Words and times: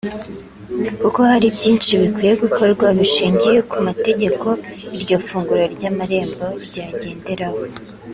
kuko 1.01 1.19
hari 1.31 1.47
byinshi 1.55 1.91
bikwiye 2.01 2.33
gukorwa 2.43 2.85
bishingiye 2.99 3.59
ku 3.69 3.77
mategeko 3.87 4.47
iryo 4.95 5.17
fungura 5.25 5.63
ry’amarembo 5.73 6.47
ryagenderaho 6.67 7.61